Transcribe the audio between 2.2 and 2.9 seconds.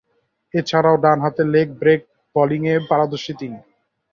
বোলিংয়ে